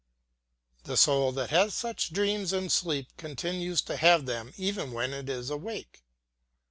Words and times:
The 0.85 0.97
soul 0.97 1.31
that 1.33 1.51
has 1.51 1.75
such 1.75 2.11
dreams 2.11 2.53
in 2.53 2.71
sleep 2.71 3.15
continues 3.17 3.83
to 3.83 3.97
have 3.97 4.25
them 4.25 4.51
even 4.57 4.93
when 4.93 5.13
it 5.13 5.29
is 5.29 5.51
awake. 5.51 6.03